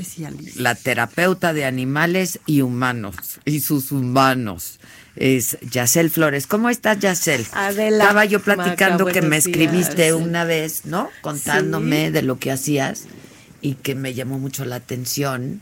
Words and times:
especialista. 0.00 0.62
La 0.62 0.74
terapeuta 0.74 1.52
de 1.52 1.64
animales 1.64 2.40
y 2.46 2.62
humanos, 2.62 3.16
y 3.44 3.60
sus 3.60 3.92
humanos. 3.92 4.80
Es 5.16 5.58
Yacel 5.62 6.10
Flores. 6.10 6.46
¿Cómo 6.46 6.70
estás, 6.70 7.00
Yacel? 7.00 7.44
Adela, 7.52 8.04
Estaba 8.04 8.24
yo 8.24 8.40
platicando 8.40 9.04
Maca, 9.04 9.20
que 9.20 9.26
me 9.26 9.36
escribiste 9.36 10.04
días. 10.04 10.14
una 10.14 10.44
vez, 10.44 10.84
¿no? 10.84 11.10
Contándome 11.22 12.12
de 12.12 12.22
lo 12.22 12.38
que 12.38 12.52
hacías 12.52 13.06
y 13.60 13.74
que 13.74 13.94
me 13.96 14.14
llamó 14.14 14.38
mucho 14.38 14.64
la 14.64 14.76
atención. 14.76 15.60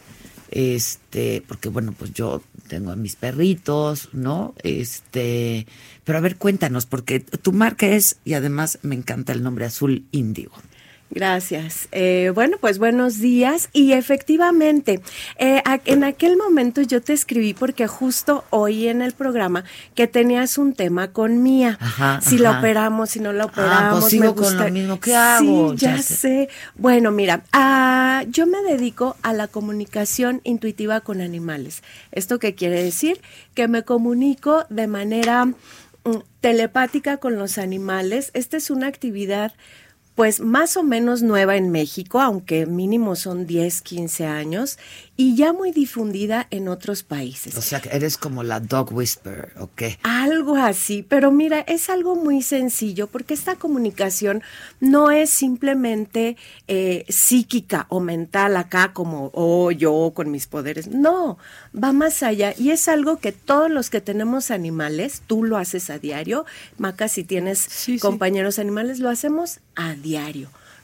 Este, 0.50 1.42
porque 1.48 1.68
bueno, 1.70 1.92
pues 1.92 2.12
yo 2.12 2.42
tengo 2.68 2.90
a 2.92 2.96
mis 2.96 3.16
perritos, 3.16 4.10
¿no? 4.12 4.54
Este, 4.62 5.66
pero 6.04 6.18
a 6.18 6.20
ver, 6.20 6.36
cuéntanos, 6.36 6.86
porque 6.86 7.20
tu 7.20 7.52
marca 7.52 7.86
es, 7.86 8.18
y 8.24 8.34
además 8.34 8.78
me 8.82 8.94
encanta 8.94 9.32
el 9.32 9.42
nombre 9.42 9.64
azul 9.64 10.04
índigo. 10.12 10.52
Gracias. 11.08 11.88
Eh, 11.92 12.32
bueno, 12.34 12.58
pues 12.60 12.78
buenos 12.78 13.20
días. 13.20 13.68
Y 13.72 13.92
efectivamente, 13.92 15.00
eh, 15.38 15.62
a- 15.64 15.80
en 15.84 16.02
aquel 16.04 16.36
momento 16.36 16.82
yo 16.82 17.00
te 17.00 17.12
escribí 17.12 17.54
porque 17.54 17.86
justo 17.86 18.44
oí 18.50 18.88
en 18.88 19.00
el 19.02 19.12
programa 19.12 19.64
que 19.94 20.08
tenías 20.08 20.58
un 20.58 20.74
tema 20.74 21.12
con 21.12 21.42
Mía. 21.42 21.78
Ajá, 21.80 22.20
si 22.20 22.38
la 22.38 22.50
ajá. 22.50 22.58
operamos, 22.58 23.10
si 23.10 23.20
no 23.20 23.32
la 23.32 23.44
Ah, 23.44 23.46
operamos. 23.46 24.00
pues 24.00 24.10
sigo 24.10 24.24
me 24.24 24.34
con 24.34 24.58
lo 24.58 24.68
mismo. 24.70 25.00
¿Qué 25.00 25.14
hago? 25.14 25.70
Sí, 25.72 25.76
ya, 25.78 25.96
Ya 25.96 26.02
sé. 26.02 26.14
sé. 26.16 26.48
Bueno, 26.74 27.12
mira, 27.12 27.44
ah, 27.52 28.24
yo 28.28 28.46
me 28.46 28.60
dedico 28.62 29.16
a 29.22 29.32
la 29.32 29.46
comunicación 29.46 30.40
intuitiva 30.44 31.00
con 31.00 31.20
animales. 31.20 31.82
¿Esto 32.10 32.38
qué 32.40 32.54
quiere 32.56 32.82
decir? 32.82 33.20
Que 33.54 33.68
me 33.68 33.84
comunico 33.84 34.64
de 34.70 34.86
manera 34.88 35.44
mm, 35.46 35.54
telepática 36.40 37.16
con 37.18 37.36
los 37.36 37.58
animales. 37.58 38.30
Esta 38.34 38.56
es 38.56 38.70
una 38.70 38.88
actividad 38.88 39.52
pues 40.16 40.40
más 40.40 40.76
o 40.78 40.82
menos 40.82 41.22
nueva 41.22 41.56
en 41.56 41.70
México, 41.70 42.20
aunque 42.20 42.64
mínimo 42.66 43.14
son 43.16 43.46
10, 43.46 43.82
15 43.82 44.26
años, 44.26 44.78
y 45.18 45.36
ya 45.36 45.52
muy 45.52 45.72
difundida 45.72 46.46
en 46.50 46.68
otros 46.68 47.02
países. 47.02 47.56
O 47.56 47.62
sea, 47.62 47.80
que 47.80 47.90
eres 47.90 48.16
como 48.16 48.42
la 48.42 48.58
dog 48.60 48.92
whisperer, 48.92 49.52
¿o 49.58 49.68
qué? 49.76 49.98
Algo 50.02 50.56
así, 50.56 51.02
pero 51.02 51.30
mira, 51.30 51.60
es 51.60 51.90
algo 51.90 52.16
muy 52.16 52.40
sencillo 52.42 53.06
porque 53.08 53.34
esta 53.34 53.56
comunicación 53.56 54.42
no 54.80 55.10
es 55.10 55.28
simplemente 55.30 56.36
eh, 56.66 57.04
psíquica 57.08 57.86
o 57.90 58.00
mental 58.00 58.56
acá 58.56 58.92
como, 58.94 59.30
oh, 59.34 59.70
yo 59.70 60.12
con 60.14 60.30
mis 60.30 60.46
poderes. 60.46 60.88
No, 60.88 61.36
va 61.74 61.92
más 61.92 62.22
allá 62.22 62.54
y 62.56 62.70
es 62.70 62.88
algo 62.88 63.18
que 63.18 63.32
todos 63.32 63.70
los 63.70 63.90
que 63.90 64.00
tenemos 64.00 64.50
animales, 64.50 65.22
tú 65.26 65.44
lo 65.44 65.58
haces 65.58 65.90
a 65.90 65.98
diario, 65.98 66.46
Maca, 66.78 67.08
si 67.08 67.22
tienes 67.22 67.58
Sí, 67.58 67.94
sí. 67.94 67.98
compañeros 67.98 68.58
animales, 68.58 68.98
lo 68.98 69.10
hacemos 69.10 69.60
a 69.74 69.92
diario. 69.92 70.05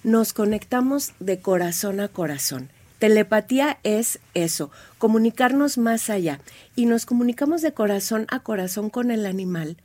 Nos 0.03 0.33
conectamos 0.33 1.13
de 1.21 1.41
corazón 1.41 2.01
a 2.01 2.09
corazón. 2.09 2.71
Telepatía 2.99 3.79
es 3.85 4.19
eso, 4.35 4.71
comunicarnos 4.99 5.79
más 5.79 6.11
allá. 6.11 6.41
Y 6.75 6.87
nos 6.87 7.07
comunicamos 7.07 7.63
de 7.63 7.73
corazón 7.73 8.27
a 8.31 8.41
corazón 8.41 8.91
con 8.91 9.11
el 9.11 9.27
animal 9.27 9.77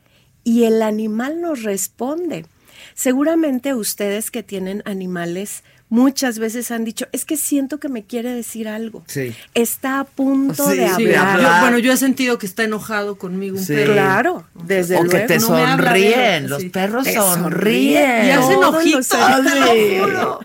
y 0.43 0.63
el 0.63 0.81
animal 0.81 1.41
nos 1.41 1.63
responde. 1.63 2.45
Seguramente 2.93 3.75
ustedes 3.75 4.31
que 4.31 4.43
tienen 4.43 4.81
animales 4.85 5.63
muchas 5.89 6.37
veces 6.39 6.69
han 6.71 6.83
dicho, 6.83 7.05
es 7.13 7.23
que 7.23 7.37
siento 7.37 7.79
que 7.79 7.87
me 7.89 8.03
quiere 8.03 8.33
decir 8.33 8.67
algo. 8.67 9.03
Sí. 9.07 9.33
Está 9.53 9.99
a 9.99 10.03
punto 10.03 10.69
Sí, 10.69 10.77
de 10.77 10.89
sí, 10.95 11.13
hablar. 11.15 11.39
yo- 11.41 11.59
bueno, 11.61 11.77
yo 11.79 11.93
he 11.93 11.97
sentido 11.97 12.37
que 12.37 12.45
está 12.45 12.63
enojado 12.63 13.17
conmigo 13.17 13.57
un 13.57 13.63
Sí. 13.63 13.73
perro. 13.73 13.93
Claro, 13.93 14.45
desde 14.65 14.97
o 14.97 15.03
luego. 15.03 15.17
que 15.17 15.25
te 15.27 15.39
no 15.39 15.47
sonríen, 15.47 16.49
los 16.49 16.61
sí. 16.61 16.69
perros 16.69 17.05
Te 17.05 17.13
sonríen. 17.13 18.25
Y 18.25 18.29
hacen 18.31 18.63
ojitos, 18.63 19.07
te 19.07 19.17
lo 19.17 20.01
juro. 20.03 20.39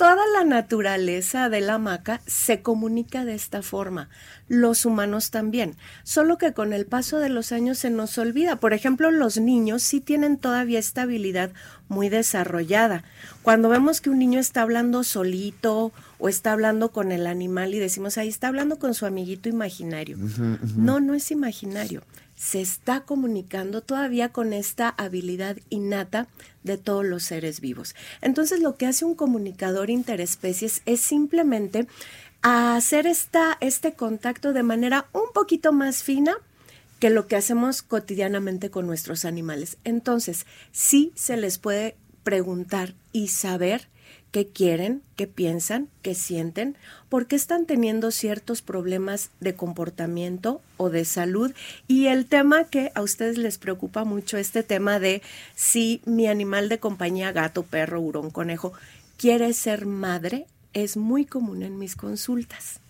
Toda 0.00 0.26
la 0.32 0.44
naturaleza 0.44 1.50
de 1.50 1.60
la 1.60 1.74
hamaca 1.74 2.22
se 2.26 2.62
comunica 2.62 3.26
de 3.26 3.34
esta 3.34 3.60
forma. 3.60 4.08
Los 4.48 4.86
humanos 4.86 5.30
también. 5.30 5.76
Solo 6.04 6.38
que 6.38 6.54
con 6.54 6.72
el 6.72 6.86
paso 6.86 7.18
de 7.18 7.28
los 7.28 7.52
años 7.52 7.76
se 7.76 7.90
nos 7.90 8.16
olvida. 8.16 8.56
Por 8.56 8.72
ejemplo, 8.72 9.10
los 9.10 9.36
niños 9.36 9.82
sí 9.82 10.00
tienen 10.00 10.38
todavía 10.38 10.78
esta 10.78 11.02
habilidad 11.02 11.50
muy 11.88 12.08
desarrollada. 12.08 13.04
Cuando 13.42 13.68
vemos 13.68 14.00
que 14.00 14.08
un 14.08 14.20
niño 14.20 14.40
está 14.40 14.62
hablando 14.62 15.04
solito 15.04 15.92
o 16.18 16.30
está 16.30 16.52
hablando 16.52 16.92
con 16.92 17.12
el 17.12 17.26
animal 17.26 17.74
y 17.74 17.78
decimos, 17.78 18.16
ahí 18.16 18.28
está 18.28 18.48
hablando 18.48 18.78
con 18.78 18.94
su 18.94 19.04
amiguito 19.04 19.50
imaginario. 19.50 20.16
No, 20.78 21.00
no 21.00 21.12
es 21.12 21.30
imaginario 21.30 22.00
se 22.40 22.62
está 22.62 23.02
comunicando 23.02 23.82
todavía 23.82 24.30
con 24.30 24.54
esta 24.54 24.88
habilidad 24.88 25.58
innata 25.68 26.26
de 26.64 26.78
todos 26.78 27.04
los 27.04 27.22
seres 27.22 27.60
vivos. 27.60 27.94
Entonces 28.22 28.60
lo 28.60 28.76
que 28.76 28.86
hace 28.86 29.04
un 29.04 29.14
comunicador 29.14 29.90
interespecies 29.90 30.80
es 30.86 31.02
simplemente 31.02 31.86
hacer 32.40 33.06
esta, 33.06 33.58
este 33.60 33.92
contacto 33.92 34.54
de 34.54 34.62
manera 34.62 35.06
un 35.12 35.30
poquito 35.34 35.74
más 35.74 36.02
fina 36.02 36.34
que 36.98 37.10
lo 37.10 37.26
que 37.26 37.36
hacemos 37.36 37.82
cotidianamente 37.82 38.70
con 38.70 38.86
nuestros 38.86 39.26
animales. 39.26 39.76
Entonces, 39.84 40.46
sí 40.72 41.12
se 41.14 41.36
les 41.36 41.58
puede 41.58 41.94
preguntar 42.24 42.94
y 43.12 43.28
saber 43.28 43.88
qué 44.30 44.46
quieren, 44.46 45.02
qué 45.16 45.26
piensan, 45.26 45.88
qué 46.02 46.14
sienten, 46.14 46.76
por 47.08 47.26
qué 47.26 47.36
están 47.36 47.66
teniendo 47.66 48.10
ciertos 48.10 48.62
problemas 48.62 49.30
de 49.40 49.54
comportamiento 49.54 50.60
o 50.76 50.90
de 50.90 51.04
salud. 51.04 51.52
Y 51.88 52.06
el 52.06 52.26
tema 52.26 52.64
que 52.64 52.92
a 52.94 53.02
ustedes 53.02 53.38
les 53.38 53.58
preocupa 53.58 54.04
mucho, 54.04 54.36
este 54.36 54.62
tema 54.62 54.98
de 54.98 55.22
si 55.54 56.00
mi 56.04 56.26
animal 56.26 56.68
de 56.68 56.78
compañía, 56.78 57.32
gato, 57.32 57.62
perro, 57.64 58.00
hurón, 58.00 58.30
conejo, 58.30 58.72
quiere 59.16 59.52
ser 59.52 59.86
madre, 59.86 60.46
es 60.72 60.96
muy 60.96 61.24
común 61.24 61.62
en 61.62 61.78
mis 61.78 61.96
consultas. 61.96 62.80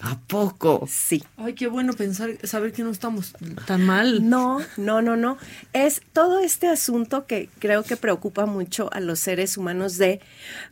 ¿A 0.00 0.18
poco? 0.18 0.86
Sí. 0.90 1.24
Ay, 1.38 1.54
qué 1.54 1.68
bueno 1.68 1.94
pensar, 1.94 2.30
saber 2.44 2.72
que 2.72 2.82
no 2.82 2.90
estamos 2.90 3.32
tan 3.66 3.86
mal. 3.86 4.28
No, 4.28 4.58
no, 4.76 5.00
no, 5.00 5.16
no. 5.16 5.38
Es 5.72 6.02
todo 6.12 6.40
este 6.40 6.68
asunto 6.68 7.26
que 7.26 7.48
creo 7.58 7.82
que 7.82 7.96
preocupa 7.96 8.44
mucho 8.44 8.92
a 8.92 9.00
los 9.00 9.20
seres 9.20 9.56
humanos 9.56 9.96
de 9.96 10.20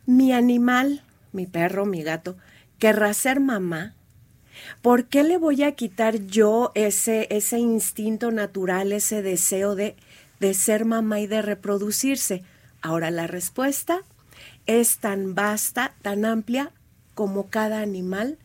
mi 0.05 0.31
animal, 0.31 1.03
mi 1.31 1.47
perro, 1.47 1.87
mi 1.87 2.03
gato, 2.03 2.37
querrá 2.77 3.13
ser 3.15 3.39
mamá. 3.39 3.95
¿Por 4.83 5.05
qué 5.05 5.23
le 5.23 5.37
voy 5.37 5.63
a 5.63 5.73
quitar 5.73 6.27
yo 6.27 6.71
ese, 6.75 7.27
ese 7.31 7.57
instinto 7.57 8.31
natural, 8.31 8.91
ese 8.91 9.23
deseo 9.23 9.75
de, 9.75 9.95
de 10.39 10.53
ser 10.53 10.85
mamá 10.85 11.19
y 11.19 11.27
de 11.27 11.41
reproducirse? 11.41 12.43
Ahora 12.81 13.09
la 13.09 13.25
respuesta 13.25 14.01
es 14.67 14.99
tan 14.99 15.33
vasta, 15.33 15.93
tan 16.03 16.25
amplia 16.25 16.71
como 17.15 17.49
cada 17.49 17.81
animal 17.81 18.37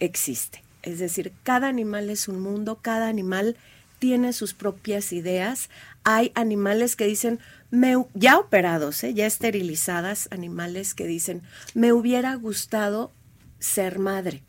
existe. 0.00 0.62
Es 0.82 0.98
decir, 0.98 1.32
cada 1.42 1.68
animal 1.68 2.10
es 2.10 2.28
un 2.28 2.40
mundo, 2.40 2.78
cada 2.80 3.08
animal 3.08 3.56
tiene 3.98 4.32
sus 4.32 4.54
propias 4.54 5.12
ideas. 5.12 5.70
Hay 6.04 6.32
animales 6.34 6.96
que 6.96 7.06
dicen, 7.06 7.40
me, 7.70 7.94
ya 8.14 8.38
operados, 8.38 9.02
¿eh? 9.04 9.14
ya 9.14 9.26
esterilizadas, 9.26 10.28
animales 10.30 10.94
que 10.94 11.06
dicen, 11.06 11.42
me 11.74 11.92
hubiera 11.92 12.34
gustado 12.36 13.12
ser 13.58 13.98
madre. 13.98 14.42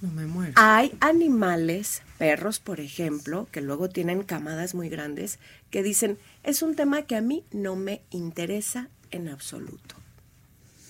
No 0.00 0.10
me 0.10 0.26
muero. 0.26 0.52
Hay 0.56 0.96
animales, 1.00 2.02
perros 2.18 2.60
por 2.60 2.80
ejemplo, 2.80 3.48
que 3.50 3.60
luego 3.60 3.88
tienen 3.88 4.22
camadas 4.22 4.74
muy 4.74 4.88
grandes, 4.88 5.38
que 5.70 5.82
dicen, 5.82 6.18
es 6.44 6.62
un 6.62 6.76
tema 6.76 7.02
que 7.02 7.16
a 7.16 7.20
mí 7.20 7.44
no 7.52 7.76
me 7.76 8.02
interesa 8.10 8.88
en 9.10 9.28
absoluto. 9.28 9.96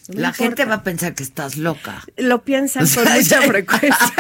No 0.09 0.21
La 0.23 0.29
importa. 0.29 0.45
gente 0.45 0.65
va 0.65 0.75
a 0.77 0.83
pensar 0.83 1.15
que 1.15 1.23
estás 1.23 1.57
loca. 1.57 2.03
Lo 2.17 2.43
piensan 2.43 2.85
O 2.85 2.87
sea, 2.87 3.05
con 3.05 3.13
mucha 3.15 3.43
frecuencia. 3.43 4.15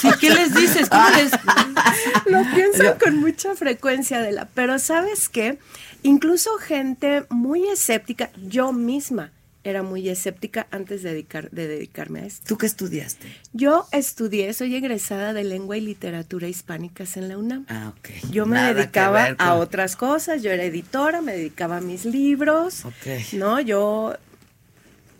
Sí, 0.00 0.08
¿Qué 0.20 0.30
les 0.30 0.54
dices? 0.54 0.88
¿Cómo 0.88 1.08
les...? 1.10 1.30
Lo 2.26 2.42
piensan 2.54 2.98
con 2.98 3.16
mucha 3.18 3.54
frecuencia 3.54 4.20
de 4.20 4.32
la, 4.32 4.46
pero 4.46 4.78
sabes 4.78 5.28
qué, 5.28 5.58
incluso 6.02 6.50
gente 6.58 7.24
muy 7.30 7.68
escéptica, 7.68 8.30
yo 8.48 8.72
misma 8.72 9.32
era 9.64 9.82
muy 9.82 10.08
escéptica 10.08 10.66
antes 10.70 11.02
de, 11.02 11.10
dedicar, 11.10 11.50
de 11.50 11.66
dedicarme 11.68 12.20
a 12.20 12.26
esto. 12.26 12.44
¿Tú 12.46 12.56
qué 12.58 12.66
estudiaste? 12.66 13.26
Yo 13.52 13.86
estudié, 13.92 14.52
soy 14.54 14.74
egresada 14.74 15.32
de 15.34 15.44
lengua 15.44 15.76
y 15.76 15.80
literatura 15.82 16.48
hispánicas 16.48 17.16
en 17.16 17.28
la 17.28 17.36
UNAM. 17.36 17.66
Ah, 17.68 17.92
ok. 17.98 18.30
Yo 18.30 18.46
me 18.46 18.56
Nada 18.56 18.72
dedicaba 18.74 19.26
con- 19.36 19.46
a 19.46 19.54
otras 19.54 19.94
cosas, 19.96 20.42
yo 20.42 20.50
era 20.50 20.62
editora, 20.64 21.20
me 21.20 21.32
dedicaba 21.32 21.78
a 21.78 21.80
mis 21.80 22.04
libros, 22.06 22.84
Ok. 22.86 23.32
¿no? 23.34 23.60
Yo, 23.60 24.16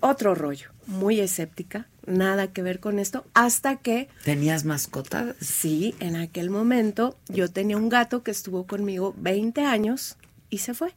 otro 0.00 0.34
rollo, 0.34 0.70
muy 0.86 1.20
escéptica, 1.20 1.88
nada 2.06 2.52
que 2.52 2.62
ver 2.62 2.80
con 2.80 2.98
esto, 2.98 3.26
hasta 3.34 3.76
que 3.76 4.08
¿Tenías 4.24 4.64
mascotas? 4.64 5.36
Sí, 5.40 5.94
en 6.00 6.16
aquel 6.16 6.50
momento 6.50 7.16
yo 7.28 7.50
tenía 7.50 7.76
un 7.76 7.88
gato 7.88 8.22
que 8.22 8.30
estuvo 8.30 8.66
conmigo 8.66 9.14
20 9.18 9.62
años 9.64 10.16
y 10.50 10.58
se 10.58 10.74
fue. 10.74 10.94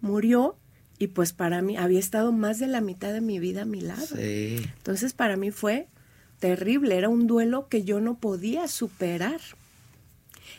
Murió 0.00 0.56
y 0.98 1.08
pues 1.08 1.32
para 1.32 1.62
mí 1.62 1.76
había 1.76 1.98
estado 1.98 2.32
más 2.32 2.58
de 2.58 2.66
la 2.66 2.80
mitad 2.80 3.12
de 3.12 3.20
mi 3.20 3.38
vida 3.38 3.62
a 3.62 3.66
mi 3.66 3.80
lado. 3.80 4.06
Sí. 4.06 4.56
Entonces 4.76 5.12
para 5.12 5.36
mí 5.36 5.50
fue 5.50 5.88
terrible, 6.38 6.96
era 6.96 7.08
un 7.08 7.26
duelo 7.26 7.68
que 7.68 7.84
yo 7.84 8.00
no 8.00 8.18
podía 8.18 8.68
superar. 8.68 9.40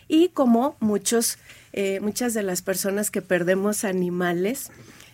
Y 0.08 0.30
como 0.30 0.76
muchos, 0.80 1.38
eh, 1.74 2.00
muchas 2.00 2.34
de 2.34 2.44
las 2.44 2.62
personas 2.62 3.12
que 3.12 3.22
perdemos 3.22 3.84
animales, 3.84 4.72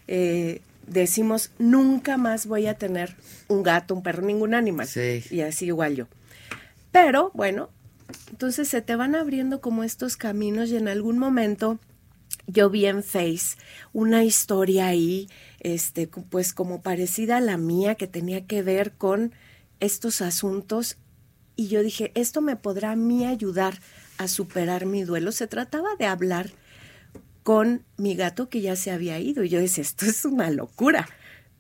eh, 0.07 0.61
decimos, 0.88 1.51
nunca 1.57 2.18
más 2.18 2.45
voy 2.45 2.68
a 2.68 2.75
tener 2.75 3.16
un 3.48 3.63
gato, 3.63 3.94
un 3.94 4.04
perro, 4.04 4.22
ningún 4.22 4.54
animal. 4.54 4.88
Sí. 4.88 5.24
Y 5.30 5.42
así 5.42 5.66
igual 5.66 5.95
yo. 5.95 6.07
Pero 6.92 7.31
bueno, 7.33 7.69
entonces 8.30 8.68
se 8.68 8.81
te 8.81 8.95
van 8.95 9.16
abriendo 9.16 9.62
como 9.62 9.83
estos 9.83 10.18
caminos 10.18 10.69
y 10.69 10.78
en 10.78 10.88
algún 10.88 11.18
momento 11.18 11.80
yo 12.48 12.69
vi 12.69 12.86
en 12.86 13.04
Face 13.04 13.56
una 13.94 14.24
historia 14.24 14.88
ahí, 14.88 15.30
este, 15.60 16.07
pues 16.07 16.54
como 16.54 16.81
parecida 16.81 17.38
a 17.38 17.42
la 17.42 17.57
mía, 17.57 17.95
que 17.95 18.07
tenía 18.07 18.45
que 18.45 18.62
ver 18.62 18.94
con 18.94 19.33
estos 19.80 20.22
asuntos. 20.22 20.98
Y 21.56 21.68
yo 21.68 21.83
dije, 21.83 22.12
esto 22.16 22.42
me 22.42 22.56
podrá 22.56 22.92
a 22.92 22.95
mí 22.95 23.25
ayudar 23.25 23.80
a 24.18 24.28
superar 24.28 24.86
mi 24.86 25.04
duelo. 25.04 25.31
Se 25.31 25.48
trataba 25.48 25.95
de 25.98 26.06
hablar 26.06 26.51
con 27.43 27.83
mi 27.97 28.15
gato 28.15 28.49
que 28.49 28.61
ya 28.61 28.75
se 28.75 28.91
había 28.91 29.19
ido. 29.19 29.43
Y 29.43 29.49
yo 29.49 29.59
decía, 29.59 29.81
esto 29.81 30.05
es 30.05 30.25
una 30.25 30.49
locura, 30.49 31.07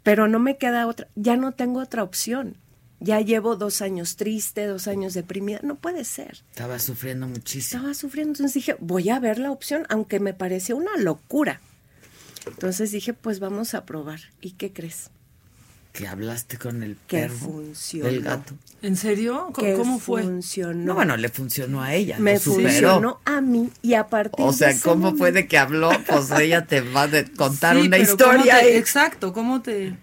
pero 0.03 0.27
no 0.27 0.39
me 0.39 0.57
queda 0.57 0.87
otra, 0.87 1.07
ya 1.15 1.37
no 1.37 1.53
tengo 1.53 1.79
otra 1.79 2.03
opción. 2.03 2.57
Ya 3.03 3.19
llevo 3.19 3.55
dos 3.55 3.81
años 3.81 4.15
triste, 4.15 4.67
dos 4.67 4.87
años 4.87 5.15
deprimida, 5.15 5.59
no 5.63 5.75
puede 5.75 6.05
ser. 6.05 6.43
Estaba 6.51 6.77
sufriendo 6.77 7.27
muchísimo. 7.27 7.79
Estaba 7.79 7.93
sufriendo, 7.95 8.33
entonces 8.33 8.53
dije, 8.53 8.75
voy 8.79 9.09
a 9.09 9.19
ver 9.19 9.39
la 9.39 9.49
opción, 9.49 9.87
aunque 9.89 10.19
me 10.19 10.35
parecía 10.35 10.75
una 10.75 10.95
locura. 10.97 11.61
Entonces 12.45 12.91
dije, 12.91 13.13
pues 13.13 13.39
vamos 13.39 13.73
a 13.73 13.85
probar. 13.85 14.19
¿Y 14.39 14.51
qué 14.51 14.71
crees? 14.71 15.09
Que 15.91 16.07
hablaste 16.07 16.57
con 16.57 16.83
el 16.83 16.95
Que 17.07 17.23
perro. 17.23 17.35
funcionó. 17.35 18.05
Del 18.09 18.21
gato. 18.21 18.53
¿En 18.81 18.95
serio? 18.95 19.49
¿Cómo, 19.53 19.75
cómo 19.77 19.99
fue? 19.99 20.23
Funcionó. 20.23 20.85
No, 20.85 20.93
bueno, 20.95 21.17
le 21.17 21.27
funcionó 21.29 21.83
a 21.83 21.93
ella. 21.93 22.17
me 22.17 22.33
lo 22.35 22.39
superó. 22.39 22.69
funcionó 22.69 23.19
a 23.25 23.41
mí 23.41 23.69
y 23.81 23.93
a 23.95 24.07
partir 24.07 24.45
O 24.45 24.53
sea, 24.53 24.73
¿cómo 24.81 25.09
fue 25.09 25.17
momento- 25.31 25.35
de 25.35 25.47
que 25.47 25.57
habló? 25.57 25.91
Pues 26.07 26.31
ella 26.31 26.65
te 26.65 26.79
va 26.81 27.03
a 27.03 27.09
contar 27.37 27.75
Sí, 27.75 27.81
una 27.87 27.97
pero 27.97 28.17
¿cómo 28.17 28.33
historia. 28.35 28.59
te- 28.61 28.77
exacto, 28.77 29.33
¿cómo 29.33 29.61
te...? 29.61 29.95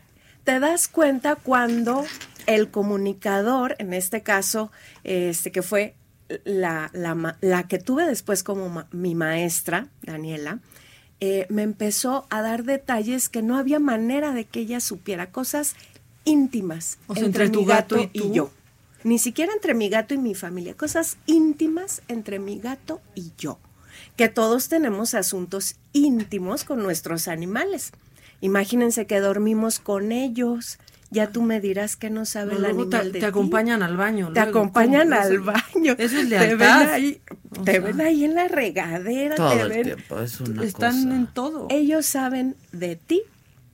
te 0.45 0.61
das 0.61 0.89
cuenta 0.89 1.37
cuando 1.37 2.05
el 2.47 2.71
comunicador, 2.71 3.75
en 3.79 3.93
este 3.93 4.23
caso, 4.23 4.71
este 5.05 5.53
que 5.53 5.63
fue 5.63 5.95
la, 6.45 6.91
la, 6.95 7.15
ma- 7.15 7.37
la 7.41 7.67
que 7.69 7.79
tuve 7.79 8.07
después 8.07 8.43
como 8.43 8.69
ma- 8.69 8.87
mi 8.93 9.15
maestra, 9.15 9.89
Daniela, 10.03 10.59
eh, 11.21 11.47
me 11.49 11.63
empezó 11.63 12.27
a 12.31 12.43
dar 12.43 12.65
detalles 12.65 13.29
que 13.29 13.43
no 13.43 13.57
había 13.57 13.79
manera 13.81 14.33
de 14.33 14.45
que 14.45 14.61
ella 14.61 14.81
supiera, 14.81 15.31
cosas 15.31 15.75
íntimas 16.25 16.99
O 17.07 17.15
sea, 17.15 17.25
entre 17.25 17.47
mi 17.47 17.53
tu 17.53 17.65
gato 17.65 17.97
y 18.13 18.31
yo. 18.33 18.51
Ni 19.05 19.19
siquiera 19.19 19.53
entre 19.53 19.75
mi 19.75 19.89
gato 19.89 20.15
y 20.15 20.19
mi 20.19 20.35
familia, 20.35 20.75
cosas 20.75 21.19
íntimas 21.27 22.03
entre 22.09 22.39
mi 22.39 22.59
gato 22.59 23.01
y 23.15 23.33
yo. 23.39 23.59
Que 24.17 24.29
todos 24.29 24.69
tenemos 24.69 25.15
asuntos 25.15 25.77
íntimos 25.93 26.65
con 26.65 26.83
nuestros 26.83 27.29
animales. 27.29 27.93
Imagínense 28.41 29.07
que 29.07 29.21
dormimos 29.21 29.79
con 29.79 30.13
ellos. 30.13 30.79
Ya 31.11 31.31
tú 31.33 31.43
me 31.43 31.61
dirás 31.61 31.97
que 31.97 32.11
no 32.11 32.27
sabe 32.27 32.53
No, 32.53 32.59
el 32.59 32.65
animal 32.67 32.91
te, 32.91 33.05
de 33.07 33.11
te 33.13 33.19
ti. 33.21 33.25
acompañan 33.25 33.83
al 33.83 33.97
baño. 33.97 34.27
Te 34.33 34.41
luego, 34.41 34.51
acompañan 34.51 35.13
al 35.15 35.39
baño. 35.41 35.95
Eso 35.97 36.19
es 36.19 36.29
Te 36.29 36.55
ven 36.55 36.59
lealtad. 36.59 37.01
O 37.59 37.65
te 37.65 37.73
sea, 37.73 37.81
ven 37.81 38.01
ahí 38.01 38.25
en 38.25 38.35
la 38.35 38.49
regadera. 38.49 39.35
Todo 39.35 39.51
te 39.51 39.61
el 39.61 39.69
ven. 39.69 39.83
tiempo, 39.83 40.21
es 40.21 40.41
una 40.41 40.65
Están 40.65 41.03
cosa. 41.05 41.17
en 41.17 41.27
todo. 41.27 41.67
Ellos 41.71 42.07
saben 42.07 42.57
de 42.73 42.97
ti 42.97 43.23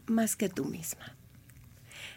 más 0.07 0.37
que 0.37 0.49
tú 0.49 0.65
misma. 0.65 1.15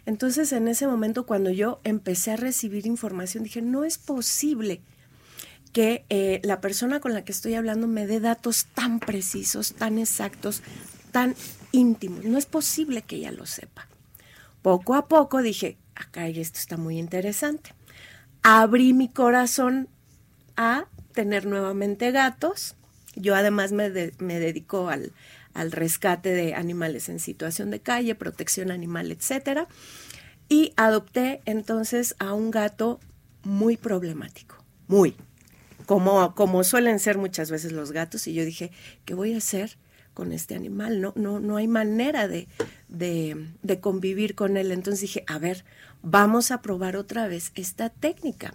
Entonces, 0.06 0.52
en 0.52 0.68
ese 0.68 0.86
momento, 0.86 1.26
cuando 1.26 1.50
yo 1.50 1.80
empecé 1.84 2.32
a 2.32 2.36
recibir 2.36 2.86
información, 2.86 3.44
dije, 3.44 3.60
no 3.60 3.84
es 3.84 3.98
posible 3.98 4.80
que 5.72 6.04
eh, 6.08 6.40
la 6.44 6.60
persona 6.62 7.00
con 7.00 7.12
la 7.12 7.24
que 7.24 7.32
estoy 7.32 7.54
hablando 7.54 7.86
me 7.86 8.06
dé 8.06 8.20
datos 8.20 8.66
tan 8.74 9.00
precisos, 9.00 9.74
tan 9.74 9.98
exactos, 9.98 10.62
tan 11.12 11.34
íntimos. 11.72 12.24
No 12.24 12.38
es 12.38 12.46
posible 12.46 13.02
que 13.02 13.16
ella 13.16 13.32
lo 13.32 13.44
sepa. 13.44 13.86
Poco 14.62 14.94
a 14.94 15.08
poco 15.08 15.42
dije, 15.42 15.76
acá 15.94 16.26
esto 16.26 16.58
está 16.58 16.76
muy 16.78 16.98
interesante. 16.98 17.74
Abrí 18.42 18.94
mi 18.94 19.08
corazón 19.08 19.88
a 20.56 20.86
tener 21.18 21.46
nuevamente 21.46 22.12
gatos. 22.12 22.76
Yo 23.16 23.34
además 23.34 23.72
me, 23.72 23.90
de- 23.90 24.12
al, 24.88 25.72
rescate 25.72 26.32
de 26.32 26.54
animales 26.54 27.08
en 27.08 27.18
situación 27.18 27.72
de 27.72 27.80
calle, 27.80 28.14
protección 28.14 28.70
animal, 28.70 29.10
etcétera. 29.10 29.66
Y 30.48 30.72
adopté 30.76 31.40
entonces 31.44 32.14
a 32.20 32.34
un 32.34 32.52
gato 32.52 33.00
muy 33.42 33.76
problemático, 33.76 34.62
muy, 34.86 35.16
como, 35.86 36.36
como 36.36 36.62
suelen 36.62 37.00
ser 37.00 37.18
muchas 37.18 37.50
veces 37.50 37.72
los 37.72 37.90
gatos. 37.90 38.28
Y 38.28 38.34
yo 38.34 38.44
dije, 38.44 38.70
¿qué 39.04 39.14
voy 39.14 39.34
a 39.34 39.38
hacer 39.38 39.76
con 40.14 40.32
este 40.32 40.54
animal? 40.54 41.00
No, 41.00 41.12
no, 41.16 41.40
no 41.40 41.56
hay 41.56 41.66
manera 41.66 42.28
de, 42.28 42.46
de 42.88 43.80
convivir 43.80 44.36
con 44.36 44.56
él. 44.56 44.70
Entonces 44.70 45.00
dije, 45.00 45.24
a 45.26 45.40
ver, 45.40 45.64
vamos 46.00 46.52
a 46.52 46.62
probar 46.62 46.94
otra 46.96 47.26
vez 47.26 47.50
esta 47.56 47.90
técnica 47.90 48.54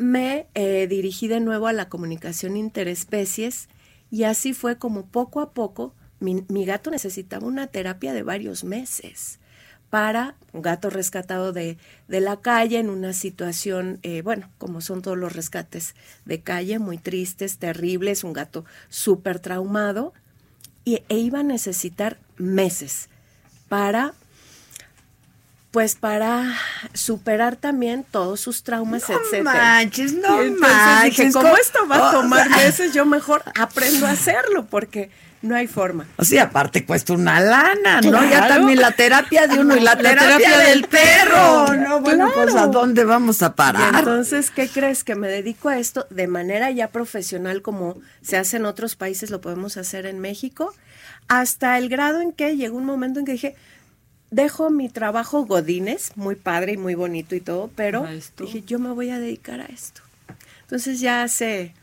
me 0.00 0.46
eh, 0.54 0.86
dirigí 0.88 1.28
de 1.28 1.40
nuevo 1.40 1.66
a 1.66 1.74
la 1.74 1.90
comunicación 1.90 2.56
interespecies 2.56 3.68
y 4.10 4.24
así 4.24 4.54
fue 4.54 4.78
como 4.78 5.06
poco 5.06 5.40
a 5.40 5.52
poco 5.52 5.94
mi, 6.20 6.64
gato 6.64 6.90
necesitaba 6.90 7.46
una 7.46 7.66
terapia 7.66 8.14
de 8.14 8.22
varios 8.22 8.64
meses 8.64 9.40
para 9.90 10.36
un 10.52 10.62
gato 10.62 10.88
rescatado 10.88 11.52
de, 11.52 11.76
de 12.08 12.20
la 12.20 12.40
calle 12.40 12.78
en 12.78 12.88
una 12.88 13.12
situación, 13.12 13.98
eh, 14.02 14.22
bueno, 14.22 14.48
como 14.56 14.80
son 14.80 15.02
todos 15.02 15.18
los 15.18 15.34
rescates 15.34 15.94
de 16.24 16.40
calle, 16.40 16.78
muy 16.78 16.96
tristes, 16.96 17.58
terribles, 17.58 18.24
un 18.24 18.32
gato 18.32 18.64
súper 18.88 19.38
traumado, 19.40 20.14
y, 20.84 21.02
e 21.08 21.18
iba 21.18 21.40
a 21.40 21.42
necesitar 21.42 22.18
meses 22.36 23.08
para 23.68 24.14
pues 25.70 25.94
para 25.94 26.52
superar 26.94 27.56
también 27.56 28.04
todos 28.10 28.40
sus 28.40 28.62
traumas, 28.64 29.08
No 29.08 29.16
etcétera. 29.20 29.42
manches, 29.54 30.14
no 30.14 30.42
entonces 30.42 30.58
manches, 30.60 31.16
dije, 31.16 31.32
como 31.32 31.44
¿cómo? 31.44 31.56
esto 31.58 31.86
va 31.88 31.96
a 31.96 32.08
O 32.10 32.12
tomar 32.22 32.48
sea- 32.48 32.56
meses, 32.66 32.92
yo 32.92 33.06
mejor 33.06 33.42
aprendo 33.58 34.06
a 34.06 34.10
hacerlo 34.10 34.66
porque 34.66 35.10
no 35.42 35.54
hay 35.54 35.68
forma. 35.68 36.06
O 36.16 36.24
sea, 36.24 36.42
aparte 36.44 36.84
cuesta 36.84 37.12
una 37.14 37.40
lana, 37.40 38.00
¿no? 38.02 38.28
Ya 38.28 38.46
también 38.48 38.78
la 38.80 38.90
terapia 38.92 39.46
de 39.46 39.58
uno 39.60 39.74
y 39.76 39.80
la, 39.80 39.94
La 39.94 40.02
terapia, 40.02 40.38
terapia 40.38 40.58
del 40.58 40.84
perro. 40.86 41.64
perro. 41.66 41.76
No, 41.76 42.00
bueno, 42.00 42.30
pues 42.34 42.50
Claro. 42.50 42.58
¿a 42.60 42.66
dónde 42.66 43.04
vamos 43.04 43.40
a 43.42 43.46
Y 43.46 43.50
parar? 43.52 43.94
entonces, 44.00 44.50
¿qué 44.50 44.68
crees? 44.68 45.02
Que 45.02 45.14
me 45.14 45.28
dedico 45.28 45.68
a 45.70 45.78
esto 45.78 46.06
de 46.10 46.26
manera 46.26 46.70
ya 46.72 46.88
profesional 46.88 47.62
como 47.62 47.96
se 48.22 48.36
hace 48.36 48.58
en 48.58 48.66
otros 48.66 48.96
países, 48.96 49.30
lo 49.30 49.40
podemos 49.40 49.76
hacer 49.78 50.04
en 50.04 50.18
México, 50.18 50.74
hasta 51.28 51.78
el 51.78 51.88
grado 51.88 52.20
en 52.20 52.32
que 52.32 52.56
llegó 52.56 52.76
un 52.76 52.84
momento 52.84 53.18
en 53.20 53.24
que 53.24 53.32
dije, 53.32 53.56
dejo 54.30 54.70
mi 54.70 54.88
trabajo 54.88 55.44
Godines, 55.44 56.12
muy 56.16 56.36
padre 56.36 56.72
y 56.72 56.76
muy 56.76 56.94
bonito 56.94 57.34
y 57.34 57.40
todo, 57.40 57.70
pero 57.74 58.04
A 58.04 58.10
dije, 58.44 58.62
yo 58.66 58.78
me 58.78 58.90
voy 58.92 59.10
a 59.10 59.18
dedicar 59.18 59.60
a 59.60 59.66
esto. 59.66 60.00
Entonces 60.62 61.00
ya 61.00 61.22
hace 61.24 61.74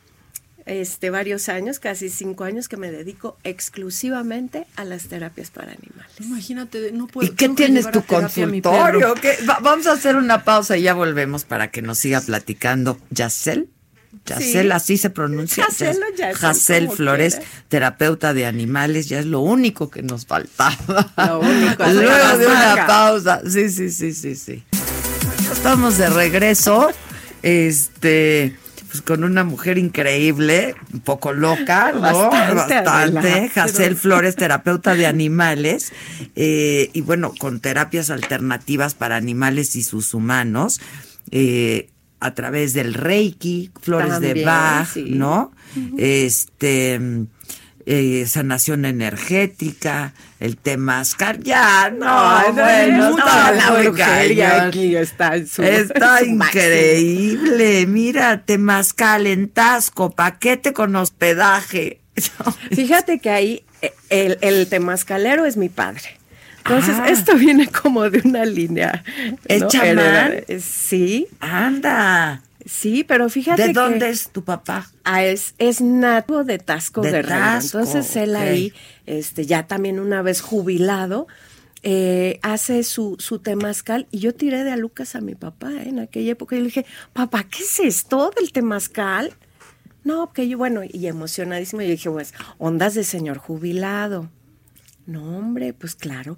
este, 0.66 1.10
varios 1.10 1.50
años, 1.50 1.80
casi 1.80 2.10
cinco 2.10 2.44
años, 2.44 2.68
que 2.68 2.77
me 2.77 2.92
dedico 2.92 3.38
exclusivamente 3.44 4.66
a 4.75 4.84
las 4.86 5.08
terapias 5.08 5.50
para 5.50 5.72
animales. 5.74 6.12
Imagínate, 6.20 6.92
no 6.92 7.08
puedo. 7.08 7.27
¿Y 7.27 7.36
qué 7.36 7.50
tienes 7.50 7.89
tu 7.92 8.00
a 8.00 8.01
a 8.01 8.06
consultorio? 8.06 9.00
perro. 9.00 9.13
¿Qué? 9.16 9.38
Va- 9.50 9.60
vamos 9.62 9.88
a 9.88 9.94
hacer 9.94 10.16
una 10.16 10.44
pausa 10.44 10.77
y 10.77 10.84
ya 10.84 10.94
volvemos 10.94 11.46
para 11.46 11.70
que 11.72 11.82
nos 11.82 11.98
siga 12.00 12.22
platicando 12.22 12.98
Yacel. 13.12 13.70
Yacel, 14.26 14.68
Sí. 14.68 14.72
así 14.72 14.98
se 14.98 15.10
pronuncia. 15.10 15.66
Yacel 15.68 15.98
Yacel, 16.18 16.90
Flores, 16.90 17.40
terapeuta 17.70 18.34
de 18.34 18.46
animales, 18.46 19.08
ya 19.10 19.20
es 19.20 19.26
lo 19.26 19.40
único 19.42 19.90
que 19.90 20.02
nos 20.04 20.26
faltaba. 20.26 20.76
Lo 21.18 21.40
único, 21.40 21.84
Luego 21.86 22.38
de 22.38 22.48
una 22.48 22.86
pausa. 22.88 23.42
Sí, 23.50 23.70
sí, 23.70 23.90
sí, 23.90 24.14
sí, 24.14 24.36
sí. 24.36 24.64
Estamos 25.52 25.98
de 25.98 26.10
regreso. 26.10 26.90
Este. 27.44 28.56
Pues 28.90 29.02
con 29.02 29.26
una 29.26 29.44
mujer 29.44 29.78
increíble, 29.78 30.74
un 30.94 31.02
poco 31.02 31.34
loca, 31.34 31.92
¿no? 31.92 32.00
Bastante, 32.30 32.82
Bastante. 32.82 33.50
Jacel 33.50 33.98
Flores, 33.98 34.38
terapeuta 34.38 34.96
de 34.96 35.06
animales, 35.06 35.92
eh, 36.38 36.90
y 36.94 37.02
bueno, 37.02 37.34
con 37.38 37.60
terapias 37.60 38.10
alternativas 38.10 38.94
para 38.94 39.18
animales 39.18 39.76
y 39.76 39.84
sus 39.84 40.14
humanos, 40.14 40.80
eh, 41.32 41.90
a 42.20 42.34
través 42.34 42.74
del 42.74 42.94
Reiki, 42.94 43.72
flores 43.82 44.20
de 44.20 44.44
Bach, 44.44 44.88
sí. 44.94 45.06
¿no? 45.12 45.52
Este 45.98 47.00
eh, 47.90 48.26
sanación 48.28 48.84
energética, 48.86 50.14
el 50.42 50.58
temazcal, 50.58 51.42
ya, 51.42 51.90
no, 51.90 52.54
bueno, 52.54 53.10
no, 53.12 53.18
está 53.18 53.52
la 53.54 53.72
brujería 53.72 54.64
aquí 54.66 54.96
está 54.96 55.36
en 55.38 55.48
su- 55.48 55.64
Está 55.64 56.20
en 56.20 56.26
su 56.32 56.36
máximo. 56.36 56.64
increíble. 56.64 57.86
Mira, 57.88 58.42
temazcal 58.44 59.26
en 59.28 59.48
Tasco, 59.48 60.10
paquete 60.12 60.74
con 60.74 60.96
hospedaje. 60.98 62.02
Fíjate 62.76 63.20
que 63.20 63.30
ahí 63.30 63.64
eh, 63.82 63.94
el, 64.10 64.38
el 64.42 64.68
temascalero 64.68 65.46
es 65.46 65.56
mi 65.56 65.70
padre. 65.70 66.18
Entonces, 66.68 66.96
Ah. 67.00 67.10
esto 67.10 67.36
viene 67.36 67.68
como 67.68 68.10
de 68.10 68.22
una 68.26 68.46
línea. 68.46 69.04
¿Es 69.46 69.62
¿no? 69.62 69.68
chamán? 69.68 70.34
Eh, 70.48 70.60
Sí, 70.62 71.28
Anda. 71.40 72.42
sí, 72.66 73.04
pero 73.04 73.30
fíjate 73.30 73.62
¿De 73.62 73.68
que 73.70 73.74
dónde 73.74 74.10
es 74.10 74.30
tu 74.30 74.44
papá? 74.44 74.88
ah, 75.04 75.24
es, 75.24 75.56
es 75.58 75.80
nato 75.82 76.44
de 76.44 76.60
Tasco 76.60 77.02
De 77.02 77.12
Guerrero. 77.12 77.30
Tasco, 77.38 77.80
Entonces 77.80 78.16
él 78.18 78.36
ahí, 78.36 78.74
este, 79.06 79.46
ya 79.46 79.68
también 79.68 80.00
una 80.00 80.22
vez 80.22 80.42
jubilado, 80.42 81.28
eh, 81.84 82.40
hace 82.42 82.84
su, 82.84 83.16
su 83.20 83.40
temazcal 83.40 84.08
y 84.12 84.20
yo 84.20 84.34
tiré 84.36 84.64
de 84.64 84.72
a 84.72 84.78
Lucas 84.78 85.16
a 85.16 85.22
mi 85.22 85.36
papá 85.36 85.72
¿eh? 85.72 85.88
en 85.88 86.00
aquella 86.00 86.32
época 86.34 86.56
y 86.56 86.60
le 86.60 86.66
dije, 86.66 86.86
papá, 87.14 87.44
¿qué 87.44 87.64
es 87.64 87.80
esto 87.80 88.32
del 88.38 88.52
temazcal? 88.52 89.34
No, 90.04 90.34
que 90.34 90.48
yo, 90.48 90.58
bueno, 90.58 90.82
y 90.88 91.08
emocionadísimo, 91.08 91.82
yo 91.82 91.90
dije, 91.90 92.10
pues, 92.10 92.34
ondas 92.58 92.94
de 92.96 93.04
señor 93.04 93.38
jubilado. 93.38 94.30
No, 95.08 95.38
hombre, 95.38 95.74
pues 95.74 95.96
claro. 95.96 96.38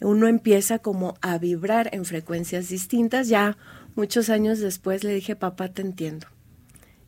Uno 0.00 0.28
empieza 0.28 0.78
como 0.78 1.14
a 1.20 1.38
vibrar 1.38 1.90
en 1.92 2.04
frecuencias 2.04 2.68
distintas. 2.68 3.28
Ya 3.28 3.58
muchos 3.94 4.30
años 4.30 4.60
después 4.60 5.04
le 5.04 5.14
dije, 5.14 5.36
papá, 5.36 5.68
te 5.68 5.82
entiendo. 5.82 6.26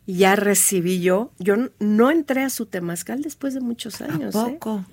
Y 0.07 0.15
ya 0.19 0.37
recibí 0.37 1.01
yo, 1.01 1.33
yo 1.39 1.55
no 1.79 2.11
entré 2.11 2.43
a 2.43 2.51
su 2.51 2.67
temazcal 2.67 3.23
después 3.23 3.55
de 3.55 3.61
muchos 3.61 4.01
años. 4.01 4.35
¿A 4.35 4.49
¿eh? 4.49 4.53
poco? 4.53 4.85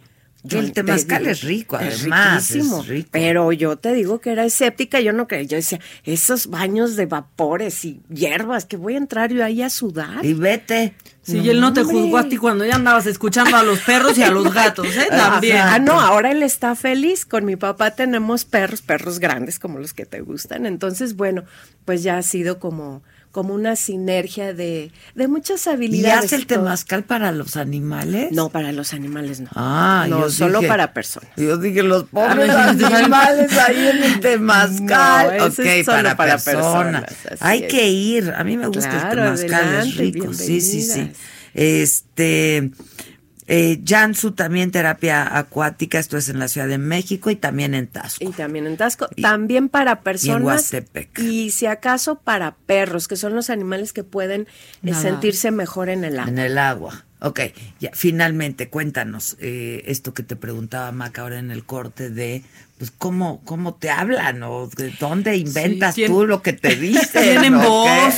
Yo 0.44 0.60
el 0.60 0.68
te 0.68 0.84
temazcal 0.84 1.26
es 1.26 1.42
rico, 1.42 1.76
además. 1.76 2.52
es 2.52 2.88
rico. 2.88 3.10
Pero 3.12 3.52
yo 3.52 3.78
te 3.78 3.94
digo 3.94 4.20
que 4.20 4.32
era 4.32 4.46
escéptica, 4.46 5.00
yo 5.00 5.12
no 5.12 5.28
creía. 5.28 5.48
Yo 5.48 5.56
decía, 5.58 5.80
esos 6.04 6.48
baños 6.48 6.96
de 6.96 7.08
vapores 7.08 7.84
y 7.84 8.02
hierbas, 8.14 8.66
que 8.66 8.78
voy 8.78 8.94
a 8.94 8.98
entrar 8.98 9.32
yo 9.32 9.44
ahí 9.44 9.62
a 9.62 9.70
sudar. 9.70 10.24
Y 10.24 10.34
vete. 10.34 10.94
Sí, 11.26 11.40
y 11.40 11.50
él 11.50 11.60
no 11.60 11.74
te 11.74 11.82
hombre. 11.82 11.98
juzgó 11.98 12.18
a 12.20 12.24
ti 12.30 12.38
cuando 12.38 12.66
ya 12.66 12.76
andabas 12.76 13.08
escuchando 13.08 13.58
a 13.58 13.64
los 13.64 13.80
perros 13.80 14.16
y 14.18 14.22
a 14.24 14.30
los 14.30 14.54
gatos, 14.54 14.86
¿eh? 14.96 15.08
También. 15.10 15.58
Ah, 15.58 15.80
no, 15.80 16.00
ahora 16.00 16.32
él 16.32 16.44
está 16.44 16.76
feliz. 16.76 17.26
Con 17.26 17.46
mi 17.46 17.56
papá 17.56 17.92
tenemos 17.92 18.46
perros, 18.46 18.82
perros 18.82 19.18
grandes 19.20 19.58
como 19.58 19.80
los 19.80 19.94
que 19.94 20.06
te 20.06 20.22
gustan. 20.22 20.66
Entonces, 20.68 21.16
bueno, 21.16 21.44
pues 21.84 22.04
ya 22.04 22.18
ha 22.18 22.22
sido 22.22 22.60
como, 22.60 23.02
como 23.32 23.54
una 23.54 23.76
sinergia 23.76 24.54
de, 24.54 24.92
de 25.16 25.28
muchas 25.28 25.66
¿Y 25.66 25.70
habilidades. 25.72 26.26
hace 26.26 26.36
el 26.36 26.46
temazcal 26.48 27.04
para 27.04 27.32
los 27.32 27.58
animales? 27.58 28.32
No, 28.32 28.50
para 28.50 28.72
los 28.72 28.94
animales 28.94 29.42
no. 29.42 29.50
Ah, 29.56 30.06
no, 30.08 30.22
yo 30.22 30.30
solo 30.30 30.60
dije- 30.60 30.68
para 30.70 30.94
personas. 30.94 31.30
Yo 31.38 31.58
dije, 31.58 31.84
los 31.84 32.04
pobres 32.06 32.50
animales 32.56 33.52
ahí 33.58 33.88
en 33.88 34.04
el 34.04 34.20
temazcal. 34.22 35.38
No, 35.38 35.46
ok, 35.48 35.60
es 35.60 35.86
para, 35.86 36.16
para 36.16 36.38
personas. 36.38 37.04
Hay 37.40 37.64
es. 37.64 37.72
que 37.72 37.90
ir. 37.90 38.34
A 38.36 38.44
mí 38.44 38.58
me 38.58 38.68
gusta 38.68 38.90
Claro, 38.90 39.10
el 39.34 39.40
temazcal, 39.40 39.50
es 39.50 39.54
adelante, 39.68 39.98
rico. 39.98 40.34
Sí, 40.34 40.62
sí, 40.62 40.82
sí. 40.82 41.12
Este. 41.56 42.72
Eh, 43.48 43.80
Jansu 43.86 44.32
también 44.32 44.72
terapia 44.72 45.38
acuática, 45.38 46.00
esto 46.00 46.18
es 46.18 46.30
en 46.30 46.40
la 46.40 46.48
Ciudad 46.48 46.68
de 46.68 46.80
México 46.80 47.30
y 47.30 47.36
también 47.36 47.76
en 47.76 47.86
Tasco. 47.86 48.24
Y 48.24 48.32
también 48.32 48.66
en 48.66 48.76
Tasco. 48.76 49.08
Y- 49.16 49.22
también 49.22 49.70
para 49.70 50.02
personas. 50.02 50.44
Huastepec. 50.44 51.20
Y 51.20 51.52
si 51.52 51.68
acaso 51.68 52.16
para 52.20 52.56
perros, 52.66 53.08
que 53.08 53.16
son 53.16 53.36
los 53.36 53.52
animales 53.52 53.94
que 53.94 54.04
pueden 54.04 54.48
eh, 54.84 54.94
sentirse 54.96 55.52
mejor 55.52 55.90
en 55.90 56.04
el 56.04 56.18
agua. 56.18 56.32
En 56.32 56.40
el 56.40 56.58
agua. 56.58 57.06
Ok, 57.26 57.40
ya, 57.80 57.90
finalmente, 57.92 58.70
cuéntanos 58.70 59.36
eh, 59.40 59.82
esto 59.88 60.14
que 60.14 60.22
te 60.22 60.36
preguntaba 60.36 60.92
Maca 60.92 61.24
ahora 61.24 61.40
en 61.40 61.50
el 61.50 61.64
corte 61.66 62.12
de, 62.12 62.44
pues, 62.78 62.92
cómo, 62.92 63.42
cómo 63.46 63.74
te 63.74 63.90
hablan 63.90 64.44
o 64.44 64.68
de 64.68 64.92
dónde 65.00 65.36
inventas 65.36 65.96
¿quién- 65.96 66.12
tú 66.12 66.28
lo 66.28 66.44
que 66.44 66.54
te 66.54 66.76
dicen. 66.76 67.24
Tienen 67.24 67.58
voz. 67.60 68.14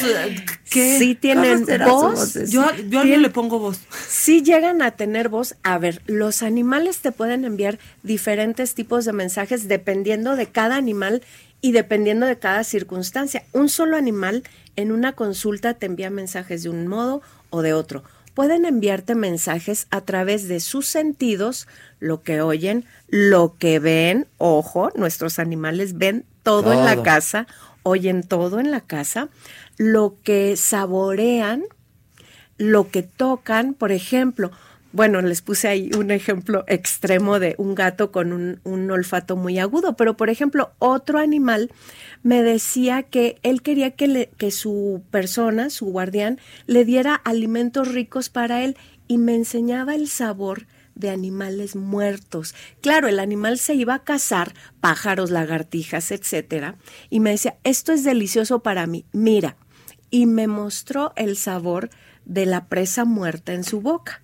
¿Qué? 0.70 1.00
Sí 1.00 1.16
tienen 1.16 1.54
¿Cómo 1.54 1.66
será 1.66 1.86
su 1.86 1.92
voz. 1.94 2.34
Yo, 2.52 2.66
yo 2.90 3.00
a 3.00 3.02
alguien 3.04 3.22
le 3.22 3.30
pongo 3.30 3.60
voz. 3.60 3.80
Sí 4.10 4.44
llegan 4.44 4.82
a 4.82 4.92
tener 4.92 5.30
voz. 5.30 5.56
A 5.64 5.78
ver, 5.78 6.02
los 6.08 6.44
animales 6.44 6.98
te 7.00 7.14
pueden 7.14 7.46
enviar 7.46 7.80
diferentes 8.04 8.74
tipos 8.74 9.06
de 9.06 9.14
mensajes 9.14 9.70
dependiendo 9.70 10.36
de 10.36 10.48
cada 10.48 10.76
animal 10.76 11.22
y 11.62 11.72
dependiendo 11.72 12.26
de 12.26 12.38
cada 12.38 12.66
circunstancia. 12.66 13.46
Un 13.54 13.70
solo 13.70 13.96
animal 13.96 14.44
en 14.76 14.92
una 14.92 15.14
consulta 15.14 15.76
te 15.76 15.86
envía 15.86 16.10
mensajes 16.10 16.64
de 16.64 16.70
un 16.70 16.88
modo 16.88 17.22
o 17.52 17.62
de 17.62 17.72
otro. 17.72 18.04
Pueden 18.38 18.66
enviarte 18.66 19.16
mensajes 19.16 19.88
a 19.90 20.02
través 20.02 20.48
de 20.48 20.60
sus 20.60 20.86
sentidos, 20.86 21.68
lo 22.00 22.22
que 22.22 22.40
oyen, 22.40 22.86
lo 23.08 23.56
que 23.58 23.80
ven. 23.80 24.28
Ojo, 24.38 24.92
nuestros 24.94 25.40
animales 25.40 25.98
ven 25.98 26.24
todo, 26.44 26.72
en 26.72 26.86
la 26.86 27.02
casa, 27.02 27.48
oyen 27.82 28.22
todo 28.22 28.60
en 28.60 28.70
la 28.70 28.82
casa, 28.82 29.30
lo 29.78 30.18
que 30.22 30.56
saborean, 30.56 31.64
lo 32.60 32.92
que 32.92 33.02
tocan, 33.02 33.74
por 33.74 33.92
ejemplo, 33.92 34.52
bueno, 34.94 35.22
les 35.22 35.42
puse 35.42 35.68
ahí 35.68 35.92
un 35.98 36.12
ejemplo 36.12 36.64
extremo 36.68 37.40
de 37.40 37.56
un 37.58 37.76
gato 37.76 38.12
con 38.12 38.34
un, 38.34 38.60
un 38.64 38.90
olfato 38.90 39.36
muy 39.36 39.60
agudo, 39.60 39.96
pero 39.96 40.18
por 40.18 40.30
ejemplo, 40.30 40.72
otro 40.80 41.20
animal 41.20 41.72
me 42.24 42.42
decía 42.42 43.04
que 43.04 43.38
él 43.44 43.62
quería 43.62 43.92
que, 43.92 44.08
le- 44.08 44.30
que 44.38 44.50
su 44.52 45.04
persona, 45.12 45.70
su 45.70 45.88
guardián, 45.88 46.40
le 46.66 46.86
diera 46.86 47.16
alimentos 47.16 47.88
ricos 47.94 48.30
para 48.30 48.64
él 48.64 48.78
y 49.08 49.18
me 49.18 49.36
enseñaba 49.36 49.94
el 49.96 50.08
sabor 50.08 50.68
de 50.96 51.10
animales 51.12 51.76
muertos. 51.76 52.56
Claro, 52.82 53.08
el 53.08 53.20
animal 53.20 53.60
se 53.60 53.76
iba 53.76 53.94
a 53.94 54.04
cazar 54.04 54.54
pájaros, 54.82 55.30
lagartijas, 55.30 56.12
etcétera, 56.12 56.76
y 57.12 57.20
me 57.20 57.30
decía, 57.32 57.58
"Esto 57.64 57.92
es 57.92 58.04
delicioso 58.04 58.64
para 58.64 58.88
mí. 58.88 59.06
Mira." 59.12 59.58
Y 60.10 60.26
me 60.26 60.48
mostró 60.48 61.14
el 61.18 61.36
sabor 61.38 61.90
de 62.26 62.46
la 62.46 62.68
presa 62.68 63.06
muerta 63.06 63.54
en 63.54 63.64
su 63.64 63.82
boca 63.82 64.22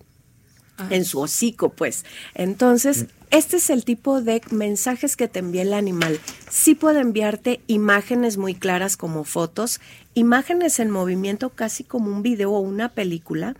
en 0.90 1.04
su 1.04 1.20
hocico, 1.20 1.70
pues. 1.70 2.04
Entonces, 2.34 3.06
este 3.30 3.56
es 3.56 3.70
el 3.70 3.84
tipo 3.84 4.20
de 4.20 4.40
mensajes 4.50 5.16
que 5.16 5.28
te 5.28 5.40
envía 5.40 5.62
el 5.62 5.72
animal. 5.72 6.20
Sí 6.50 6.74
puede 6.74 7.00
enviarte 7.00 7.60
imágenes 7.66 8.36
muy 8.36 8.54
claras 8.54 8.96
como 8.96 9.24
fotos, 9.24 9.80
imágenes 10.14 10.78
en 10.78 10.90
movimiento 10.90 11.50
casi 11.50 11.84
como 11.84 12.10
un 12.10 12.22
video 12.22 12.52
o 12.52 12.60
una 12.60 12.90
película, 12.90 13.56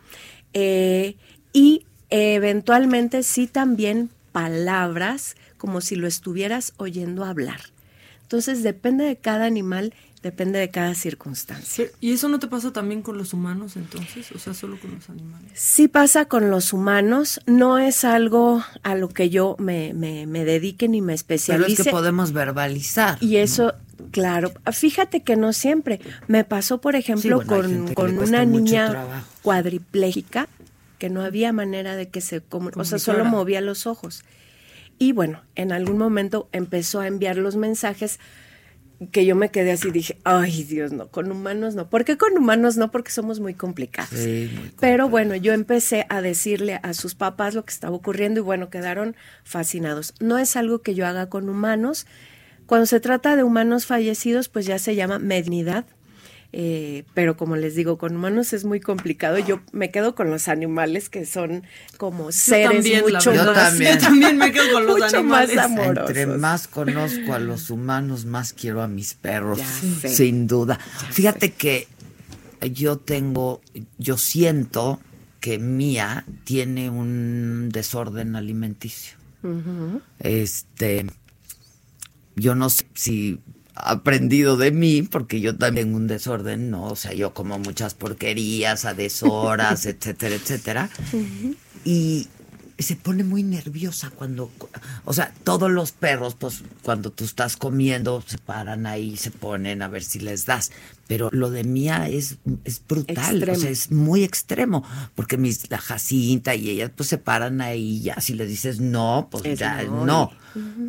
eh, 0.52 1.16
y 1.52 1.86
eventualmente 2.10 3.22
sí 3.22 3.46
también 3.46 4.10
palabras 4.32 5.36
como 5.56 5.80
si 5.80 5.96
lo 5.96 6.06
estuvieras 6.06 6.74
oyendo 6.76 7.24
hablar. 7.24 7.60
Entonces, 8.22 8.62
depende 8.62 9.04
de 9.04 9.16
cada 9.16 9.44
animal, 9.44 9.94
depende 10.24 10.58
de 10.58 10.70
cada 10.70 10.94
circunstancia. 10.94 11.86
¿Y 12.00 12.12
eso 12.12 12.30
no 12.30 12.38
te 12.38 12.46
pasa 12.48 12.72
también 12.72 13.02
con 13.02 13.18
los 13.18 13.34
humanos 13.34 13.76
entonces? 13.76 14.32
O 14.32 14.38
sea, 14.38 14.54
solo 14.54 14.80
con 14.80 14.94
los 14.94 15.10
animales. 15.10 15.52
Sí 15.52 15.86
pasa 15.86 16.24
con 16.24 16.50
los 16.50 16.72
humanos, 16.72 17.40
no 17.44 17.78
es 17.78 18.04
algo 18.04 18.64
a 18.82 18.94
lo 18.94 19.10
que 19.10 19.28
yo 19.28 19.54
me, 19.58 19.92
me, 19.92 20.26
me 20.26 20.46
dedique 20.46 20.88
ni 20.88 21.02
me 21.02 21.08
Pero 21.08 21.14
especialice. 21.14 21.82
es 21.82 21.84
que 21.84 21.90
podemos 21.90 22.32
verbalizar. 22.32 23.18
Y 23.20 23.36
eso, 23.36 23.74
claro, 24.12 24.50
fíjate 24.72 25.22
que 25.22 25.36
no 25.36 25.52
siempre. 25.52 26.00
Me 26.26 26.42
pasó, 26.42 26.80
por 26.80 26.96
ejemplo, 26.96 27.42
bueno, 27.44 27.84
con, 27.92 27.94
con 27.94 28.18
una 28.18 28.46
niña 28.46 29.24
cuadriplégica 29.42 30.48
que 30.98 31.10
no 31.10 31.20
había 31.22 31.52
manera 31.52 31.96
de 31.96 32.08
que 32.08 32.22
se, 32.22 32.42
o 32.50 32.84
sea, 32.84 32.98
solo 32.98 33.26
movía 33.26 33.60
los 33.60 33.86
ojos. 33.86 34.24
Y 34.98 35.12
bueno, 35.12 35.42
en 35.54 35.70
algún 35.70 35.98
momento 35.98 36.48
empezó 36.52 37.00
a 37.00 37.08
enviar 37.08 37.36
los 37.36 37.56
mensajes 37.56 38.20
que 39.10 39.26
yo 39.26 39.34
me 39.36 39.50
quedé 39.50 39.72
así, 39.72 39.90
dije, 39.90 40.18
ay 40.24 40.64
Dios, 40.64 40.92
no, 40.92 41.08
con 41.08 41.30
humanos 41.30 41.74
no. 41.74 41.88
¿Por 41.88 42.04
qué 42.04 42.16
con 42.16 42.36
humanos 42.36 42.76
no? 42.76 42.90
Porque 42.90 43.10
somos 43.10 43.40
muy 43.40 43.54
complicados. 43.54 44.18
Sí, 44.18 44.50
muy 44.54 44.72
Pero 44.80 45.08
bueno, 45.08 45.34
yo 45.34 45.52
empecé 45.52 46.06
a 46.08 46.20
decirle 46.20 46.80
a 46.82 46.94
sus 46.94 47.14
papás 47.14 47.54
lo 47.54 47.64
que 47.64 47.72
estaba 47.72 47.96
ocurriendo 47.96 48.40
y 48.40 48.42
bueno, 48.42 48.70
quedaron 48.70 49.16
fascinados. 49.42 50.14
No 50.20 50.38
es 50.38 50.56
algo 50.56 50.80
que 50.80 50.94
yo 50.94 51.06
haga 51.06 51.28
con 51.28 51.48
humanos. 51.48 52.06
Cuando 52.66 52.86
se 52.86 53.00
trata 53.00 53.36
de 53.36 53.42
humanos 53.42 53.86
fallecidos, 53.86 54.48
pues 54.48 54.66
ya 54.66 54.78
se 54.78 54.94
llama 54.94 55.18
mediunidad. 55.18 55.84
Eh, 56.56 57.02
pero 57.14 57.36
como 57.36 57.56
les 57.56 57.74
digo, 57.74 57.98
con 57.98 58.14
humanos 58.14 58.52
es 58.52 58.64
muy 58.64 58.78
complicado. 58.78 59.38
Yo 59.40 59.60
me 59.72 59.90
quedo 59.90 60.14
con 60.14 60.30
los 60.30 60.46
animales 60.46 61.08
que 61.08 61.26
son 61.26 61.64
como 61.98 62.30
seres 62.30 62.70
también, 62.70 63.02
mucho 63.02 63.30
verdad. 63.32 63.44
Yo 63.46 63.52
más, 63.54 63.70
también. 63.70 63.94
Yo 63.98 63.98
también 64.06 64.36
me 64.38 64.52
quedo 64.52 64.72
con 64.72 64.86
los 64.86 64.94
mucho 65.00 65.16
animales. 65.18 65.56
más 65.56 65.64
amorosos. 65.64 66.08
Entre 66.10 66.26
más 66.26 66.68
conozco 66.68 67.34
a 67.34 67.40
los 67.40 67.70
humanos, 67.70 68.24
más 68.24 68.52
quiero 68.52 68.82
a 68.82 68.86
mis 68.86 69.14
perros, 69.14 69.58
Ya 69.58 69.66
sé. 70.00 70.08
sin 70.10 70.46
duda. 70.46 70.78
Fíjate 71.10 71.52
que 71.54 71.88
yo 72.72 72.98
tengo, 72.98 73.60
yo 73.98 74.16
siento 74.16 75.00
que 75.40 75.58
Mía 75.58 76.24
tiene 76.44 76.88
un 76.88 77.68
desorden 77.72 78.36
alimenticio. 78.36 79.16
Este, 80.20 81.04
yo 82.36 82.54
no 82.54 82.70
sé 82.70 82.86
si 82.94 83.40
aprendido 83.74 84.56
de 84.56 84.70
mí, 84.70 85.02
porque 85.02 85.40
yo 85.40 85.56
también 85.56 85.86
tengo 85.86 85.96
un 85.96 86.06
desorden, 86.06 86.70
¿no? 86.70 86.86
O 86.86 86.96
sea, 86.96 87.12
yo 87.12 87.34
como 87.34 87.58
muchas 87.58 87.94
porquerías 87.94 88.84
a 88.84 88.94
deshoras, 88.94 89.86
etcétera, 89.86 90.36
etcétera. 90.36 90.90
Y 91.84 92.28
se 92.78 92.96
pone 92.96 93.22
muy 93.22 93.42
nerviosa 93.42 94.10
cuando, 94.10 94.50
o 95.04 95.12
sea, 95.12 95.32
todos 95.44 95.70
los 95.70 95.92
perros, 95.92 96.34
pues 96.34 96.62
cuando 96.82 97.10
tú 97.10 97.24
estás 97.24 97.56
comiendo, 97.56 98.22
se 98.26 98.38
paran 98.38 98.86
ahí, 98.86 99.16
se 99.16 99.30
ponen 99.30 99.80
a 99.82 99.88
ver 99.88 100.02
si 100.02 100.18
les 100.18 100.44
das. 100.44 100.72
Pero 101.06 101.28
lo 101.32 101.50
de 101.50 101.64
Mía 101.64 102.08
es, 102.08 102.38
es 102.64 102.82
brutal, 102.86 103.36
Extremo. 103.36 103.58
o 103.58 103.60
sea, 103.60 103.70
es 103.70 103.90
muy 103.92 104.24
extremo, 104.24 104.84
porque 105.14 105.36
mis, 105.36 105.70
la 105.70 105.78
Jacinta 105.78 106.54
y 106.54 106.70
ellas 106.70 106.90
pues 106.96 107.08
se 107.08 107.18
paran 107.18 107.60
ahí, 107.60 108.00
ya 108.00 108.20
si 108.20 108.34
le 108.34 108.46
dices 108.46 108.80
no, 108.80 109.28
pues 109.30 109.44
Es 109.44 109.58
ya 109.58 109.82
no. 109.84 110.04
no. 110.04 110.32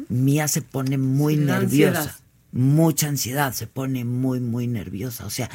Mía 0.10 0.48
se 0.48 0.62
pone 0.62 0.98
muy 0.98 1.36
nerviosa, 1.38 2.00
ansiedad. 2.00 2.16
Mucha 2.56 3.08
ansiedad, 3.08 3.54
se 3.54 3.68
pone 3.68 4.04
muy, 4.06 4.40
muy 4.40 4.66
nerviosa. 4.66 5.26
O 5.26 5.30
sea, 5.30 5.50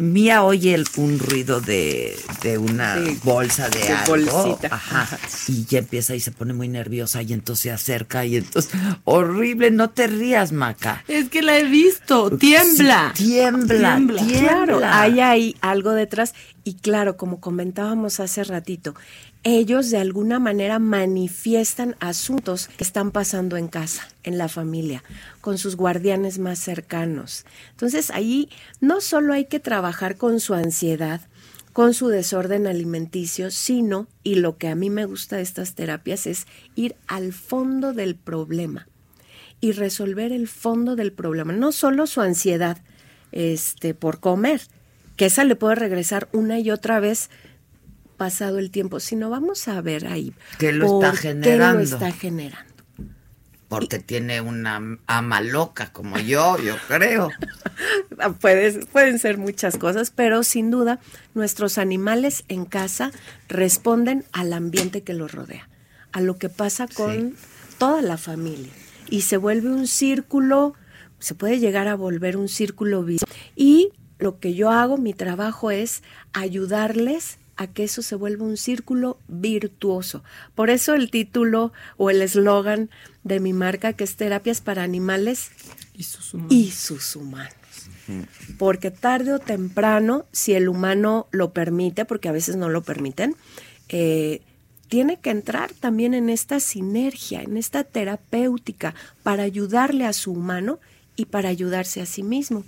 Mía 0.00 0.44
oye 0.44 0.74
el, 0.74 0.86
un 0.96 1.18
ruido 1.18 1.60
de, 1.60 2.16
de 2.42 2.56
una 2.56 2.94
Sí, 3.04 3.18
bolsa 3.24 3.68
de, 3.68 3.80
de 3.80 3.88
algo. 3.88 4.06
bolsita. 4.44 4.68
Ajá. 4.72 5.18
Y 5.48 5.64
ya 5.64 5.80
empieza 5.80 6.14
y 6.14 6.20
se 6.20 6.30
pone 6.30 6.52
muy 6.52 6.68
nerviosa 6.68 7.20
y 7.22 7.32
entonces 7.32 7.64
se 7.64 7.70
acerca 7.72 8.24
y 8.24 8.36
entonces, 8.36 8.70
horrible, 9.02 9.72
no 9.72 9.90
te 9.90 10.06
rías, 10.06 10.52
Maca. 10.52 11.02
Es 11.08 11.28
que 11.30 11.42
la 11.42 11.58
he 11.58 11.64
visto. 11.64 12.30
Tiembla. 12.38 13.12
Sí, 13.16 13.24
tiembla, 13.24 13.96
Tiembla. 13.96 14.24
tiembla. 14.24 14.40
Claro, 14.40 14.80
hay 14.84 15.18
ahí 15.18 15.56
algo 15.62 15.90
detrás. 15.90 16.32
Y 16.62 16.74
claro, 16.74 17.16
como 17.16 17.40
comentábamos 17.40 18.20
hace 18.20 18.44
ratito, 18.44 18.94
ellos 19.44 19.90
de 19.90 19.98
alguna 19.98 20.38
manera 20.38 20.78
manifiestan 20.78 21.96
asuntos 22.00 22.68
que 22.68 22.84
están 22.84 23.12
pasando 23.12 23.56
en 23.56 23.68
casa, 23.68 24.08
en 24.22 24.36
la 24.36 24.48
familia, 24.48 25.02
con 25.40 25.58
sus 25.58 25.76
guardianes 25.76 26.38
más 26.38 26.58
cercanos. 26.58 27.44
Entonces 27.70 28.10
ahí 28.10 28.50
no 28.80 29.00
solo 29.00 29.32
hay 29.32 29.46
que 29.46 29.60
trabajar 29.60 30.16
con 30.16 30.40
su 30.40 30.54
ansiedad, 30.54 31.20
con 31.72 31.94
su 31.94 32.08
desorden 32.08 32.66
alimenticio, 32.66 33.50
sino, 33.50 34.08
y 34.24 34.36
lo 34.36 34.58
que 34.58 34.68
a 34.68 34.74
mí 34.74 34.90
me 34.90 35.04
gusta 35.04 35.36
de 35.36 35.42
estas 35.42 35.74
terapias 35.74 36.26
es 36.26 36.46
ir 36.74 36.96
al 37.06 37.32
fondo 37.32 37.92
del 37.92 38.16
problema 38.16 38.88
y 39.60 39.72
resolver 39.72 40.32
el 40.32 40.48
fondo 40.48 40.96
del 40.96 41.12
problema, 41.12 41.52
no 41.52 41.72
solo 41.72 42.06
su 42.06 42.20
ansiedad 42.20 42.78
este, 43.32 43.94
por 43.94 44.20
comer, 44.20 44.60
que 45.16 45.26
esa 45.26 45.44
le 45.44 45.56
puede 45.56 45.74
regresar 45.74 46.28
una 46.32 46.58
y 46.58 46.70
otra 46.70 47.00
vez 47.00 47.30
pasado 48.18 48.58
el 48.58 48.70
tiempo, 48.70 49.00
sino 49.00 49.30
vamos 49.30 49.66
a 49.68 49.80
ver 49.80 50.06
ahí 50.08 50.34
¿Qué 50.58 50.72
lo 50.72 51.00
está 51.02 51.16
generando? 51.16 51.78
qué 51.80 51.86
lo 51.88 51.96
está 51.96 52.12
generando. 52.12 52.68
Porque 53.68 53.98
tiene 53.98 54.40
una 54.40 54.80
ama 55.06 55.40
loca 55.42 55.92
como 55.92 56.18
yo, 56.18 56.58
yo 56.58 56.74
creo. 56.88 57.30
Ah, 58.20 58.30
Puedes- 58.32 58.86
pueden 58.86 59.20
ser 59.20 59.38
muchas 59.38 59.76
cosas, 59.78 60.10
pero 60.10 60.42
sin 60.42 60.70
duda 60.72 60.98
nuestros 61.34 61.78
animales 61.78 62.42
en 62.48 62.64
casa 62.64 63.12
responden 63.48 64.24
al 64.32 64.52
ambiente 64.52 65.04
que 65.04 65.14
los 65.14 65.30
rodea, 65.30 65.68
a 66.10 66.20
lo 66.20 66.36
que 66.38 66.48
pasa 66.48 66.88
con 66.88 67.12
Sí. 67.14 67.34
toda 67.78 68.02
la 68.02 68.16
familia. 68.16 68.72
Y 69.08 69.20
se 69.20 69.36
vuelve 69.36 69.68
un 69.68 69.86
círculo, 69.86 70.74
se 71.20 71.36
puede 71.36 71.60
llegar 71.60 71.86
a 71.86 71.94
volver 71.94 72.36
un 72.36 72.48
círculo 72.48 73.04
vicioso. 73.04 73.32
Y 73.54 73.90
lo 74.18 74.40
que 74.40 74.54
yo 74.54 74.70
hago, 74.72 74.96
mi 74.98 75.12
trabajo 75.14 75.70
es 75.70 76.02
ayudarles 76.32 77.37
a 77.58 77.66
que 77.66 77.84
eso 77.84 78.02
se 78.02 78.14
vuelva 78.14 78.46
un 78.46 78.56
círculo 78.56 79.18
virtuoso. 79.26 80.22
Por 80.54 80.70
eso 80.70 80.94
el 80.94 81.10
título 81.10 81.72
o 81.96 82.08
el 82.08 82.22
eslogan 82.22 82.88
de 83.24 83.40
mi 83.40 83.52
marca, 83.52 83.92
que 83.92 84.04
es 84.04 84.16
Terapias 84.16 84.60
para 84.60 84.84
Animales 84.84 85.50
Y 85.92 86.04
sus 86.04 86.32
humanos. 86.32 86.52
y 86.54 86.70
sus 86.70 87.16
humanos. 87.16 87.52
Porque 88.58 88.90
tarde 88.90 89.34
o 89.34 89.38
temprano, 89.38 90.24
si 90.32 90.54
el 90.54 90.68
humano 90.68 91.26
lo 91.30 91.52
permite, 91.52 92.06
porque 92.06 92.28
a 92.28 92.32
veces 92.32 92.56
no 92.56 92.70
lo 92.70 92.82
permiten, 92.82 93.34
eh, 93.90 94.40
tiene 94.88 95.18
que 95.18 95.30
entrar 95.30 95.72
también 95.72 96.14
en 96.14 96.30
esta 96.30 96.60
sinergia, 96.60 97.42
en 97.42 97.56
esta 97.58 97.84
terapéutica, 97.84 98.94
para 99.22 99.42
ayudarle 99.42 100.06
a 100.06 100.14
su 100.14 100.32
humano 100.32 100.78
y 101.16 101.26
para 101.26 101.50
ayudarse 101.50 102.00
a 102.00 102.06
sí 102.06 102.22
mismo. 102.22 102.64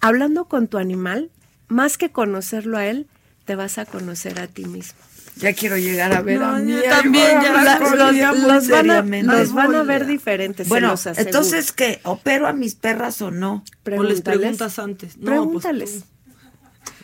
Hablando 0.00 0.46
con 0.46 0.66
tu 0.66 0.78
animal, 0.78 1.30
más 1.68 1.98
que 1.98 2.10
conocerlo 2.10 2.78
a 2.78 2.86
él, 2.86 3.06
te 3.46 3.56
vas 3.56 3.78
a 3.78 3.86
conocer 3.86 4.38
a 4.40 4.46
ti 4.46 4.66
mismo. 4.66 4.98
Ya 5.36 5.52
quiero 5.52 5.76
llegar 5.76 6.12
a 6.14 6.22
ver 6.22 6.40
No, 6.40 6.46
a 6.56 6.58
yo 6.60 6.64
mí. 6.64 6.82
también, 6.88 7.26
ya 7.42 7.52
La- 7.62 7.78
los, 7.78 7.90
los 7.90 8.68
van 8.68 8.90
a, 8.90 9.02
los 9.34 9.52
van 9.52 9.74
a 9.74 9.82
ver 9.82 10.06
diferentes. 10.06 10.66
se 10.66 10.68
Bueno, 10.68 10.94
entonces, 11.16 11.72
¿qué? 11.72 12.00
¿Opero 12.04 12.46
a 12.46 12.52
mis 12.54 12.74
perras 12.74 13.20
o 13.22 13.30
no? 13.30 13.56
O 13.56 13.60
les 13.60 13.62
Pregúntales. 13.82 14.22
preguntas 14.22 14.78
antes. 14.78 15.16
No, 15.18 15.22
pues, 15.24 15.30
Pregúntales. 15.36 16.04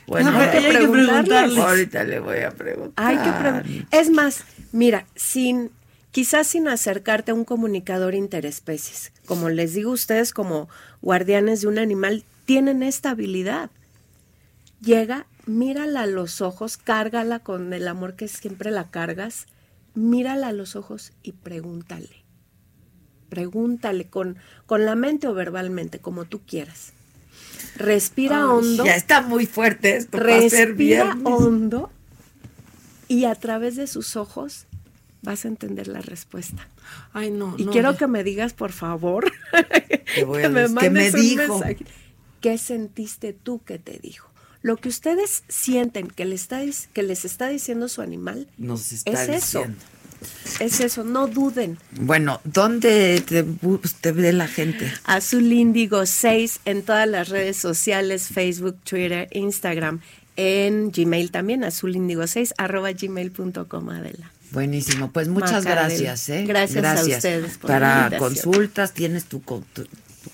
Bueno, 0.07 0.31
Hay 0.37 0.51
que 0.63 0.69
preguntarles. 0.69 1.59
ahorita 1.59 2.05
le 2.05 2.21
voy 2.21 2.39
a 2.41 2.51
preguntar. 2.51 3.07
Hay 3.07 3.17
que 3.19 3.31
pregun- 3.31 3.87
Es 3.91 4.11
más, 4.11 4.45
mira, 4.73 5.07
sin 5.15 5.71
quizás 6.11 6.47
sin 6.47 6.69
acercarte 6.69 7.31
a 7.31 7.35
un 7.35 7.45
comunicador 7.45 8.15
interespecies. 8.15 9.13
Como 9.27 9.49
les 9.51 9.75
digo, 9.75 9.91
ustedes 9.93 10.33
como 10.33 10.69
guardianes 11.03 11.61
de 11.63 11.69
un 11.69 11.79
animal 11.79 12.25
tienen 12.47 12.83
esta 12.83 13.11
habilidad. 13.11 13.71
Llega, 14.81 15.27
mírala 15.47 16.03
a 16.03 16.07
los 16.07 16.41
ojos, 16.41 16.77
cárgala 16.77 17.41
con 17.41 17.73
el 17.73 17.89
amor 17.89 18.15
que 18.15 18.29
siempre 18.29 18.71
la 18.71 18.91
cargas, 18.91 19.47
mírala 19.95 20.49
a 20.49 20.53
los 20.53 20.77
ojos 20.77 21.13
y 21.23 21.33
pregúntale. 21.33 22.25
Pregúntale 23.29 24.09
con, 24.09 24.37
con 24.67 24.85
la 24.85 24.95
mente 24.95 25.27
o 25.27 25.35
verbalmente, 25.35 25.99
como 26.01 26.25
tú 26.27 26.41
quieras. 26.47 26.93
Respira 27.77 28.47
hondo. 28.53 28.85
Ya 28.85 28.95
está 28.95 29.23
muy 29.23 29.47
fuerte 29.47 29.97
esto 29.97 30.19
Respira 30.19 31.17
hondo 31.25 31.91
y 33.09 33.25
a 33.25 33.35
través 33.35 33.77
de 33.77 33.87
sus 33.87 34.17
ojos 34.17 34.67
vas 35.23 35.45
a 35.45 35.49
entender 35.49 35.89
la 35.89 36.01
respuesta. 36.01 36.69
Ay, 37.13 37.31
no. 37.31 37.55
Y 37.57 37.65
no, 37.65 37.73
quiero 37.73 37.97
que 37.97 38.07
me 38.07 38.23
digas, 38.25 38.53
por 38.53 38.73
favor, 38.73 39.33
a 39.53 39.63
me 39.63 39.67
decir- 39.69 40.43
¿qué 40.43 40.49
me 40.51 40.69
mandes 40.69 41.15
un 41.15 41.21
dijo? 41.21 41.59
mensaje. 41.59 41.77
¿Qué 42.41 42.59
sentiste 42.59 43.33
tú 43.33 43.63
que 43.65 43.79
te 43.79 43.99
dijo? 43.99 44.31
Lo 44.63 44.77
que 44.77 44.89
ustedes 44.89 45.43
sienten 45.49 46.09
que, 46.09 46.25
le 46.25 46.35
está, 46.35 46.61
que 46.93 47.03
les 47.03 47.25
está 47.25 47.49
diciendo 47.49 47.89
su 47.89 48.01
animal 48.01 48.47
Nos 48.59 48.93
está 48.93 49.11
es 49.25 49.29
eso. 49.45 49.59
diciendo. 49.61 49.79
Es 50.61 50.79
eso, 50.81 51.03
no 51.03 51.27
duden. 51.27 51.79
Bueno, 52.01 52.41
¿dónde 52.45 53.21
te, 53.27 54.13
ve 54.13 54.33
la 54.33 54.47
gente? 54.47 54.93
Azul 55.05 55.53
Índigo 55.53 56.07
6 56.07 56.61
en 56.65 56.83
todas 56.83 57.09
las 57.09 57.29
redes 57.29 57.57
sociales, 57.57 58.29
Facebook, 58.29 58.77
Twitter, 58.85 59.29
Instagram, 59.33 60.01
en 60.37 60.93
Gmail 60.93 61.33
también, 61.33 61.65
azulíndigo 61.65 62.25
6 62.27 62.55
arroba 62.57 62.93
gmail.com, 62.93 63.91
Adela. 63.91 64.31
Buenísimo, 64.53 65.11
pues 65.11 65.29
muchas 65.29 65.65
gracias, 65.65 66.29
¿eh? 66.29 66.45
Gracias 66.47 66.85
a 66.85 67.03
ustedes 67.05 67.59
por 67.59 67.69
Para 67.71 68.11
consultas, 68.19 68.93
tienes 68.93 69.25
tu- 69.25 69.41
tu 69.41 69.87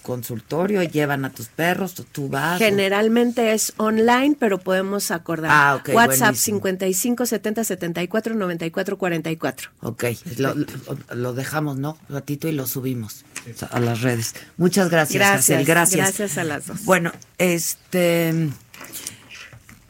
consultorio, 0.08 0.82
llevan 0.82 1.26
a 1.26 1.30
tus 1.30 1.48
perros, 1.48 1.94
tú, 2.12 2.28
vas. 2.30 2.58
Generalmente 2.58 3.52
es 3.52 3.74
online, 3.76 4.36
pero 4.40 4.56
podemos 4.58 5.10
acordar. 5.10 5.50
Ah, 5.52 5.74
ok, 5.76 5.90
WhatsApp 5.94 6.28
buenísimo. 6.30 6.56
55 6.58 7.26
70 7.26 7.64
74 7.64 8.34
94 8.34 8.96
44. 8.96 9.70
Ok, 9.82 10.04
lo, 10.38 10.54
lo- 10.54 10.66
lo 11.14 11.32
dejamos, 11.34 11.76
¿no? 11.76 11.98
Un 12.08 12.14
ratito 12.14 12.48
y 12.48 12.52
lo 12.52 12.66
subimos 12.66 13.26
a 13.70 13.80
las 13.80 14.00
redes. 14.00 14.34
Muchas 14.56 14.88
gracias, 14.88 15.18
Gracias, 15.20 15.66
gracias. 15.66 16.00
gracias 16.06 16.38
a 16.38 16.44
las 16.44 16.66
dos. 16.66 16.84
Bueno, 16.86 17.12
este 17.36 18.48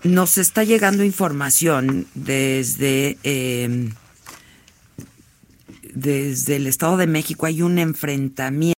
nos 0.03 0.37
está 0.39 0.65
llegando 0.65 1.05
información 1.05 2.09
desde 2.15 3.19
eh, 3.23 3.91
desde 5.95 6.57
el 6.57 6.67
Estado 6.67 6.97
de 6.97 7.07
México. 7.07 7.47
Hay 7.47 7.63
un 7.63 7.79
enfrentamiento. 7.79 8.78